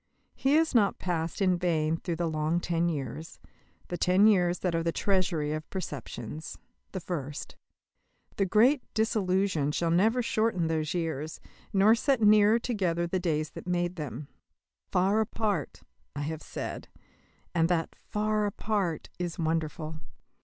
[0.33, 3.37] He has not passed in vain through the long ten years,
[3.89, 6.57] the ten years that are the treasury of preceptions
[6.91, 7.55] the first.
[8.37, 11.39] The great disillusion shall never shorten those years,
[11.71, 14.27] nor set nearer together the days that made them.
[14.91, 15.83] "Far apart,"
[16.15, 16.87] I have said,
[17.53, 19.99] and that "far apart" is wonderful.